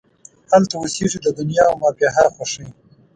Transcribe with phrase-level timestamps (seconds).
[0.51, 2.67] هلته اوسیږې د دنیا او مافیها خوښۍ